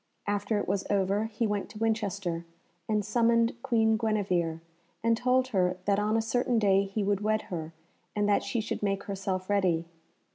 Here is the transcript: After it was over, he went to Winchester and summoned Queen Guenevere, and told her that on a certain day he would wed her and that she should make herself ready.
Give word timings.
After 0.25 0.57
it 0.57 0.67
was 0.67 0.83
over, 0.89 1.25
he 1.25 1.45
went 1.45 1.69
to 1.69 1.77
Winchester 1.77 2.43
and 2.89 3.05
summoned 3.05 3.53
Queen 3.61 3.97
Guenevere, 3.97 4.59
and 5.03 5.15
told 5.15 5.49
her 5.49 5.77
that 5.85 5.99
on 5.99 6.17
a 6.17 6.23
certain 6.23 6.57
day 6.57 6.85
he 6.85 7.03
would 7.03 7.21
wed 7.21 7.43
her 7.53 7.71
and 8.15 8.27
that 8.27 8.41
she 8.41 8.61
should 8.61 8.81
make 8.81 9.03
herself 9.03 9.47
ready. 9.47 9.85